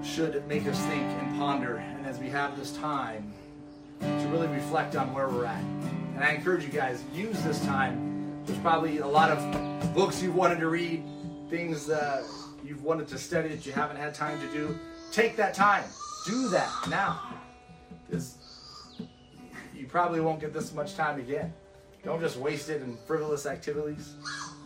[0.02, 1.76] should make us think and ponder.
[1.76, 3.34] And as we have this time
[4.00, 5.64] to really reflect on where we're at.
[6.22, 8.44] And I encourage you guys, use this time.
[8.46, 11.04] There's probably a lot of books you've wanted to read,
[11.50, 12.24] things uh,
[12.64, 14.78] you've wanted to study that you haven't had time to do.
[15.12, 15.84] Take that time.
[16.28, 17.20] Do that now.
[18.06, 18.38] Because
[19.76, 21.52] you probably won't get this much time again.
[22.04, 24.14] Don't just waste it in frivolous activities,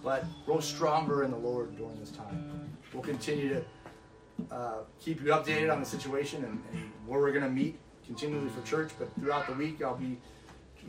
[0.03, 2.69] but grow stronger in the Lord during this time.
[2.93, 7.45] We'll continue to uh, keep you updated on the situation and, and where we're going
[7.45, 10.17] to meet continually for church, but throughout the week, I'll be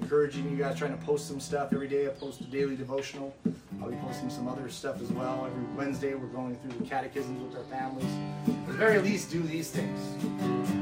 [0.01, 2.07] encouraging you guys trying to post some stuff every day.
[2.07, 3.35] I post a daily devotional.
[3.81, 5.47] I'll be posting some other stuff as well.
[5.47, 8.07] Every Wednesday, we're going through the catechisms with our families.
[8.47, 10.01] At the very least, do these things.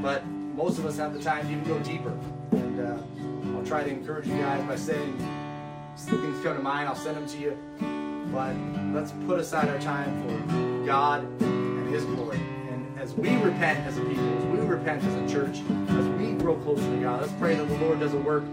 [0.01, 2.17] But most of us have the time to even go deeper.
[2.51, 5.17] And uh, I'll try to encourage you guys by saying
[5.97, 7.57] things come to mind, I'll send them to you.
[8.31, 8.55] But
[8.93, 12.37] let's put aside our time for God and His glory.
[12.69, 16.33] And as we repent as a people, as we repent as a church, as we
[16.33, 18.43] grow closer to God, let's pray that the Lord does a work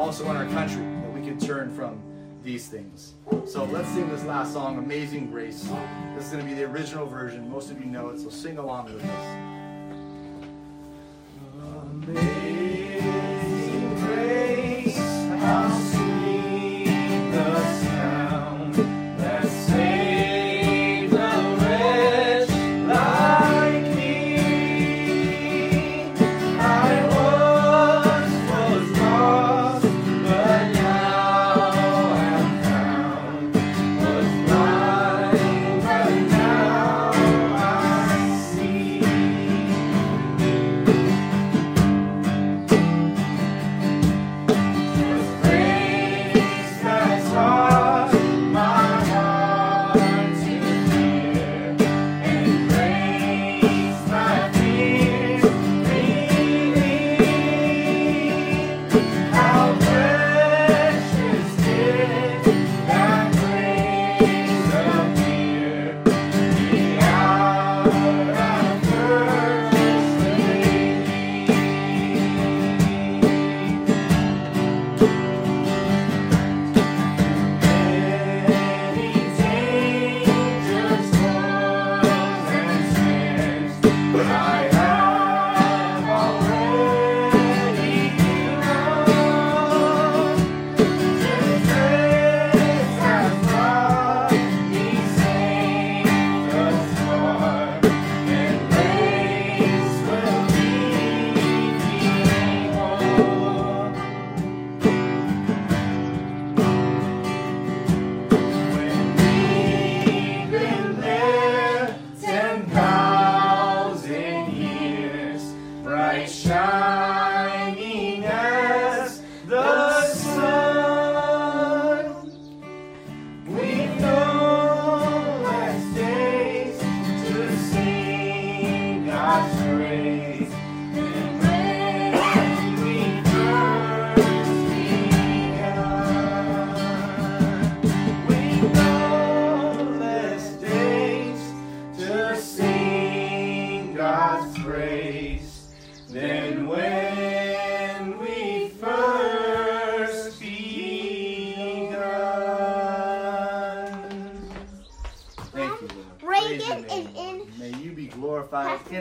[0.00, 2.00] also in our country, that we can turn from
[2.42, 3.12] these things.
[3.44, 5.68] So let's sing this last song, Amazing Grace.
[6.16, 7.50] This is going to be the original version.
[7.50, 9.26] Most of you know it, so sing along with us.
[11.92, 12.79] Amazing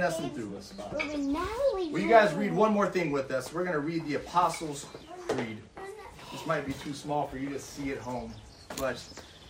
[0.09, 0.97] glorified in us and through us, Father.
[0.97, 3.53] Well, now we Will you guys read one more thing with us?
[3.53, 4.85] We're going to read the Apostles'
[5.27, 5.57] Creed.
[6.31, 8.33] This might be too small for you to see at home,
[8.77, 9.01] but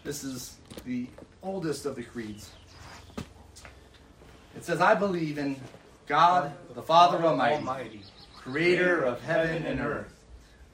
[0.04, 1.08] this is the
[1.44, 2.52] oldest of the creeds.
[4.56, 5.60] It says, I believe in
[6.08, 8.02] God, the Father Almighty,
[8.36, 10.14] creator of heaven and earth.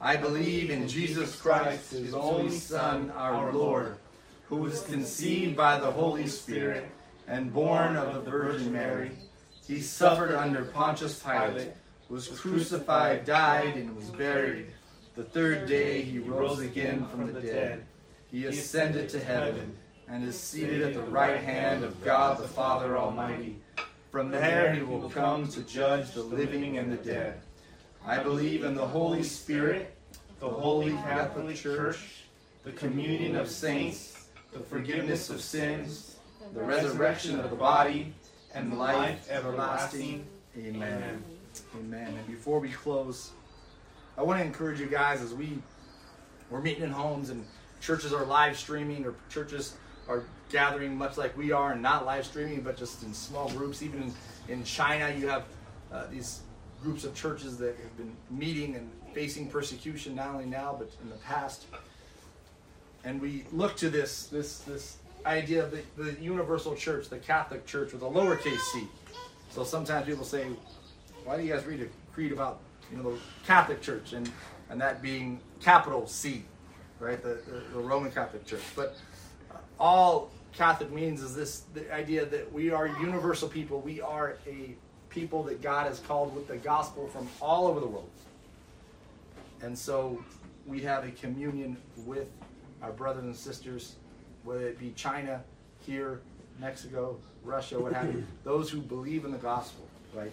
[0.00, 3.96] I believe in Jesus Christ, his only Son, our Lord,
[4.48, 6.88] who was conceived by the Holy Spirit
[7.26, 9.10] and born of the Virgin Mary.
[9.66, 11.72] He suffered under Pontius Pilate,
[12.08, 14.68] was crucified, died, and was buried.
[15.16, 17.84] The third day he rose again from the dead.
[18.30, 19.76] He ascended to heaven
[20.08, 23.56] and is seated at the right hand of God the Father Almighty.
[24.12, 27.40] From there he will come to judge the living and the dead.
[28.06, 29.96] I believe in the Holy Spirit,
[30.38, 32.24] the Holy Catholic Church,
[32.62, 36.16] the communion of saints, the forgiveness of sins,
[36.54, 38.14] the resurrection of the body,
[38.56, 40.26] and life everlasting.
[40.58, 41.22] Amen.
[41.78, 42.14] Amen.
[42.16, 43.30] And before we close,
[44.16, 45.58] I want to encourage you guys as we
[46.50, 47.44] we're meeting in homes and
[47.80, 49.74] churches are live streaming or churches
[50.08, 53.82] are gathering much like we are and not live streaming but just in small groups
[53.82, 54.14] even in,
[54.48, 55.44] in china you have
[55.92, 56.42] uh, these
[56.82, 61.08] groups of churches that have been meeting and facing persecution not only now but in
[61.08, 61.66] the past
[63.04, 67.66] and we look to this this this idea of the, the universal church the catholic
[67.66, 68.86] church with a lowercase c
[69.50, 70.46] so sometimes people say
[71.24, 72.60] why do you guys read a creed about
[72.90, 74.30] you know the Catholic Church and
[74.70, 76.44] and that being capital C,
[76.98, 77.22] right?
[77.22, 78.62] The the, the Roman Catholic Church.
[78.74, 78.96] But
[79.78, 83.80] all Catholic means is this the idea that we are universal people.
[83.80, 84.74] We are a
[85.10, 88.10] people that God has called with the gospel from all over the world.
[89.62, 90.22] And so
[90.66, 92.28] we have a communion with
[92.82, 93.96] our brothers and sisters,
[94.46, 95.42] whether it be China,
[95.84, 96.20] here,
[96.58, 100.32] Mexico, Russia, what have you, those who believe in the gospel, right?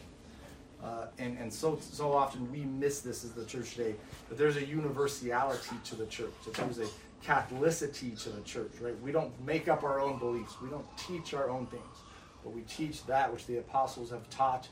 [0.81, 3.95] Uh, and and so so often we miss this as the church today.
[4.27, 6.33] But there's a universality to the church.
[6.45, 6.87] That there's a
[7.25, 8.99] Catholicity to the church, right?
[9.01, 10.55] We don't make up our own beliefs.
[10.61, 11.97] We don't teach our own things,
[12.43, 14.67] but we teach that which the apostles have taught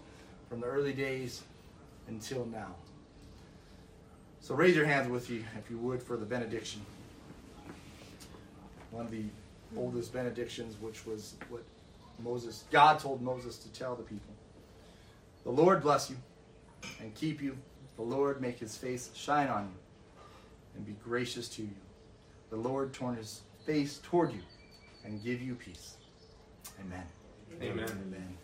[0.49, 1.43] from the early days
[2.09, 2.75] until now.
[4.41, 6.81] So raise your hands with you, if you would, for the benediction.
[8.91, 9.23] One of the
[9.75, 11.63] oldest benedictions, which was what
[12.19, 14.33] Moses, God told Moses to tell the people.
[15.43, 16.17] The Lord bless you
[16.99, 17.57] and keep you.
[17.95, 20.21] The Lord make his face shine on you
[20.75, 21.75] and be gracious to you.
[22.49, 24.41] The Lord turn his face toward you
[25.05, 25.95] and give you peace.
[26.79, 27.03] Amen.
[27.61, 27.85] Amen.
[27.89, 28.37] Amen.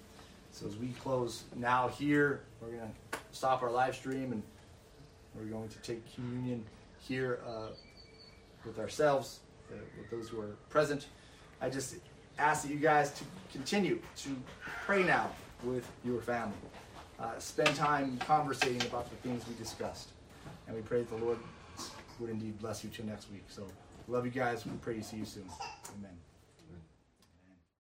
[0.52, 4.44] So as we close now here, we're going to stop our live stream and
[5.36, 6.64] we're going to take communion
[7.08, 7.68] here uh,
[8.66, 9.40] with ourselves,
[9.72, 11.08] uh, with those who are present.
[11.62, 11.96] I just
[12.40, 14.30] ask that you guys to continue to
[14.86, 15.30] pray now
[15.64, 16.56] with your family.
[17.20, 20.10] Uh, spend time conversating about the things we discussed.
[20.68, 21.40] And we pray that the Lord
[22.20, 23.46] would indeed bless you till next week.
[23.48, 23.66] So,
[24.08, 24.66] love you guys.
[24.66, 25.46] We pray to see you soon.
[25.98, 26.18] Amen.